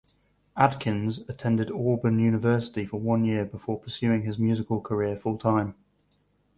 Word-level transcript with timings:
Adkins 0.57 1.19
attended 1.29 1.69
Auburn 1.69 2.17
University 2.17 2.87
for 2.87 2.99
one 2.99 3.23
year 3.23 3.45
before 3.45 3.77
pursuing 3.79 4.23
his 4.23 4.39
musical 4.39 4.81
career 4.81 5.15
full 5.15 5.37
time. 5.37 5.75